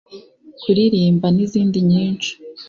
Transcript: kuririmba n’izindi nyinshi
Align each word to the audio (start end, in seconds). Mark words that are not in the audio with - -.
kuririmba 0.61 1.27
n’izindi 1.35 1.79
nyinshi 1.89 2.31